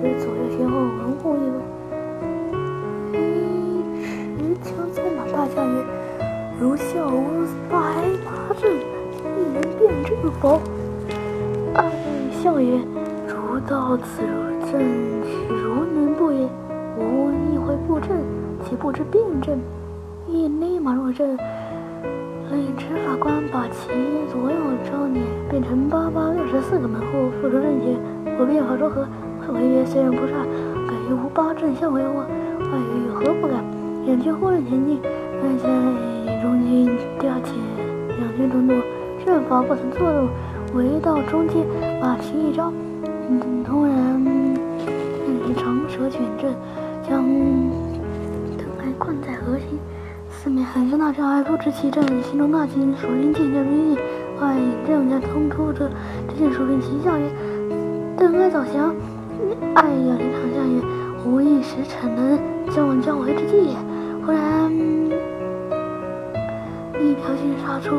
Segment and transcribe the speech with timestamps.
[0.00, 0.90] 亦不知左右先后文
[1.22, 1.60] 武一文。
[4.38, 5.84] 一持枪在马大将曰
[6.58, 7.76] ：“如笑无白
[8.24, 10.58] 马阵，一人辩证否？”
[11.76, 11.84] 爱
[12.42, 12.78] 笑曰
[13.28, 14.80] ：“如到此如阵，
[15.50, 16.48] 如能不也？
[16.96, 18.08] 吾亦会布阵，
[18.64, 19.58] 岂不知辩证？”
[20.26, 21.36] 亦立马入阵。
[22.50, 23.90] 令执法官把其
[24.32, 24.56] 所有
[24.90, 27.94] 招念变成八八六十四个门户，付出阵前。
[28.40, 29.06] 我变法如何？
[29.52, 30.34] 为曰：虽然不差，
[30.86, 32.20] 敢于无八阵相为我。
[32.22, 33.62] 外曰：有何不敢？
[34.06, 34.98] 两军忽然前进，
[35.42, 35.68] 按下
[36.42, 36.86] 中军
[37.18, 37.52] 调遣
[38.18, 38.74] 两军中路，
[39.24, 40.28] 阵法不曾错动。
[40.74, 41.66] 围到中间，
[42.00, 42.72] 把旗一招，
[43.28, 43.94] 嗯突然
[45.56, 46.54] 长蛇卷阵，
[47.02, 47.22] 将
[48.56, 49.78] 邓艾困在核心。
[50.30, 52.94] 四面喊声大叫，爱不知其阵，心中大惊。
[52.96, 53.98] 蜀兵渐渐逼近，
[54.40, 55.90] 外引阵将冲出者，
[56.28, 57.24] 只见蜀兵齐叫曰
[58.16, 58.94] ：“邓艾早降！”
[59.74, 60.82] 爱有连长下曰
[61.24, 62.38] ：“吾一时逞能，
[62.74, 63.76] 将往姜维之计也。”
[64.26, 64.70] 忽然
[67.00, 67.96] 一条军杀出，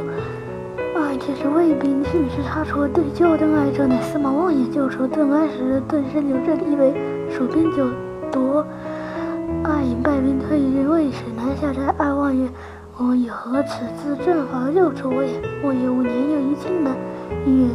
[0.95, 4.69] 爱见是卫兵迅势杀出，对救邓艾者乃司马望也。
[4.69, 6.93] 救出邓艾时，顿时扭阵一围，
[7.29, 7.87] 蜀兵就
[8.31, 8.65] 夺。
[9.63, 12.47] 爱引败兵退于渭水南下寨，爱望曰
[12.97, 16.95] ：“我以何此自阵法救出我也？”望曰：“五年又一庆呢。”
[17.45, 17.67] 曰：“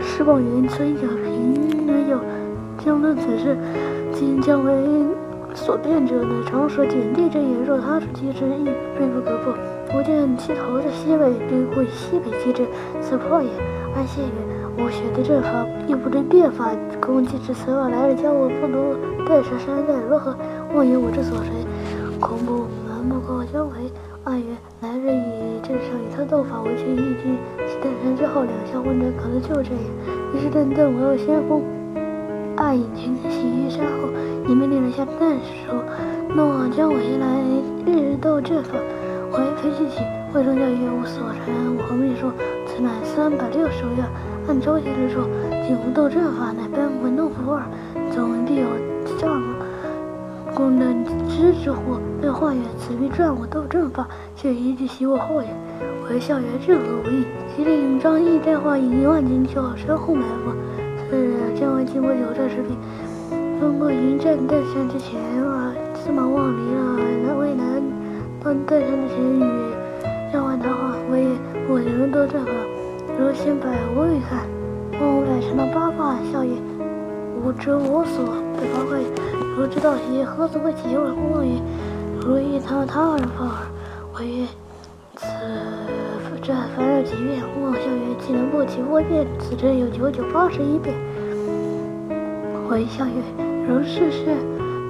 [0.00, 2.18] 师望元崔小平没有
[2.84, 3.56] 将论此事，
[4.12, 4.72] 今将为
[5.54, 7.64] 所辩者，乃常蛇卷地之言。
[7.66, 8.64] 若他出其之，亦
[8.98, 9.54] 锐不可破。
[9.90, 12.66] 不见其头在西北，必会西北击之，
[13.00, 13.48] 此破也。”
[13.94, 14.28] 安谢曰。
[14.78, 18.94] 吾学的阵法，亦不知变法，攻击之此外来了，叫我不如
[19.26, 20.32] 带上山寨如何？
[20.72, 21.50] 望言我之所谁，
[22.20, 23.74] 恐怖瞒不过姜维。
[24.22, 29.82] 暗曰：来日以镇上以他斗法为前义军，其登山之后两相混战，可能就这样。
[30.32, 31.60] 于是邓邓为先锋，
[32.68, 34.10] 爱引军袭于山后，
[34.46, 35.72] 也命令了下战书，
[36.36, 37.40] 诺姜维来
[37.86, 38.74] 日斗阵法。
[39.32, 40.02] 为飞去起，
[40.34, 42.30] 魏忠教曰：无所传，我和秘书，
[42.66, 44.02] 此乃三百六十余
[44.46, 45.24] 按周先生说，
[45.66, 47.64] 景无斗阵法，乃班文弄符耳。
[48.10, 48.66] 总必有
[49.18, 49.42] 仗
[50.52, 51.96] 功能知之乎？
[52.20, 55.48] 对话曰：“此必传我斗阵法，却一句袭我后也。”
[56.10, 57.24] 为笑曰：“任何无益。”
[57.56, 60.52] 即令张翼带话引一万军去身后埋伏。
[61.90, 62.76] 经过九寨石壁，
[63.58, 67.82] 分过迎战登山之前啊，司马望离了南渭南，
[68.44, 69.42] 到登山之前与
[70.30, 71.26] 姜维谈话，为
[71.66, 72.52] 我人斗阵法。
[73.18, 73.66] 如先百
[73.96, 74.46] 无欲看，
[75.00, 76.52] 望乃成了八卦，笑也。
[77.42, 78.98] 吾知我所，对八卦：
[79.56, 81.16] 如知道邪，何足为其问？
[81.32, 81.58] 望曰：
[82.20, 83.66] 如意他他人发耳。
[84.12, 84.46] 我曰：
[85.16, 85.26] 此
[86.42, 87.42] 战凡有几变？
[87.62, 89.26] 望笑曰：岂能不其微变？
[89.38, 90.94] 此阵有九九八十一变。
[92.68, 93.12] 回笑曰：
[93.66, 94.36] 如是是。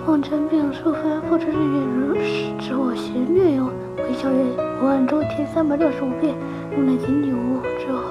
[0.05, 3.71] 望称变数番，不知日月如是，知我邪略哟。
[3.97, 4.37] 回笑曰：
[4.83, 6.35] 我按周天三百六十五变，
[6.73, 7.37] 用来仅九
[7.79, 8.03] 之后。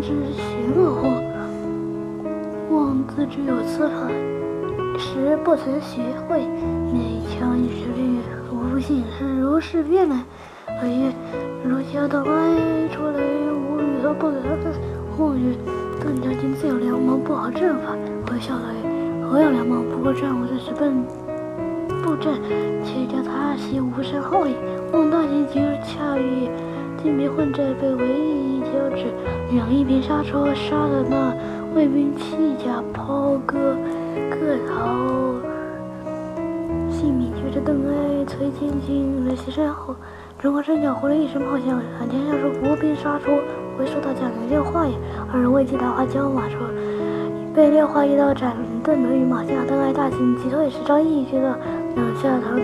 [0.00, 0.42] 之邪
[0.76, 2.76] 恶乎？
[2.76, 3.94] 望自知有此法，
[4.96, 6.42] 实不曾学会。
[6.94, 8.04] 勉强一时略，
[8.52, 10.22] 吾不信是如是变来。
[10.80, 11.12] 而曰：
[11.64, 13.18] 如家等哀出来，
[13.50, 14.72] 吾与何不敢分？
[15.18, 15.56] 望曰：
[16.06, 17.96] 邓家军自有良谋，不好阵法。
[18.30, 18.62] 我笑道：
[19.28, 19.82] 何有良谋？
[19.90, 21.02] 不过战我这时奔
[22.00, 22.34] 布阵，
[22.84, 24.54] 且叫他袭无声后也。
[24.92, 26.48] 望大惊，即恰与
[27.02, 29.06] 金兵混战，被围一交趾。
[29.50, 31.34] 两一边杀出，杀的那
[31.74, 33.76] 卫兵弃甲抛戈，
[34.30, 34.94] 各逃
[36.88, 37.32] 性命。
[37.34, 39.96] 觉着邓艾、崔坚军来袭山后，
[40.38, 43.32] 中华山脚呼了一声炮响，喊天下说伏兵杀出，
[43.78, 44.94] 为收到将领廖化也。
[45.32, 46.56] 二人未及打话，将马车，
[47.54, 49.52] 被廖化一刀斩断了于马下。
[49.66, 50.68] 邓艾大惊，急退。
[50.70, 51.58] 时张翼觉得
[51.94, 52.62] 两下逃的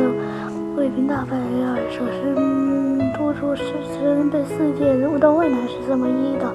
[0.77, 3.13] 卫兵大败，二手身。
[3.15, 6.53] 突出时身被四箭入到渭南时，这么一刀，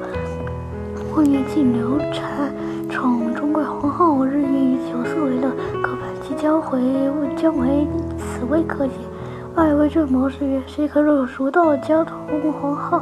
[1.16, 2.52] 望月尽流产，
[2.90, 5.50] 宠中贵皇后，日月以酒色为乐，
[5.82, 7.88] 可反其交回，勿将为
[8.18, 8.94] 此未可解。
[9.56, 12.18] 爱为正谋士曰：谁可入蜀道，交通
[12.52, 13.02] 皇后？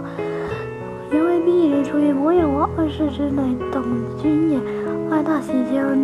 [1.11, 3.83] 原为鄙人出于，魔眼王二世之乃党
[4.21, 4.59] 军也。
[5.09, 5.95] 爱大喜，将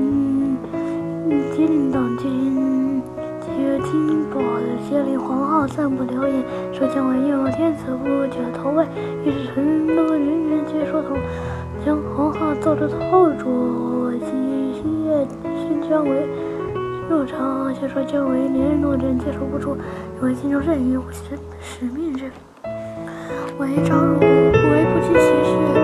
[1.56, 3.02] 金令党军。
[3.84, 4.40] 金宝
[4.88, 6.44] 接令皇后散布流言，
[6.74, 8.86] 说姜维又有天子不久投魏，
[9.26, 11.18] 于是成都人人皆说同，
[11.86, 14.26] 将皇后奏着后主及
[14.74, 15.26] 新月
[15.56, 16.28] 宣姜维
[17.10, 19.76] 入朝，却说姜维连日诺阵，接受不出，
[20.20, 22.32] 因为心中任于使使命之。
[23.58, 24.20] 为朝如
[25.14, 25.81] 其实。